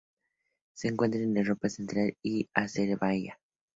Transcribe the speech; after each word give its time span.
Se 0.73 0.87
encuentra 0.87 1.21
en 1.21 1.37
Europa 1.37 1.69
Central 1.69 2.17
y 2.23 2.41
en 2.55 2.63
Azerbaiyán. 2.63 3.37